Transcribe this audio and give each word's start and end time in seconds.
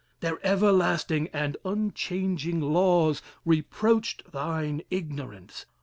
Their 0.21 0.39
everlasting 0.43 1.27
and 1.31 1.57
unchanging 1.63 2.59
laws 2.59 3.21
Reproached 3.45 4.31
thine 4.31 4.81
ignorance. 4.89 5.67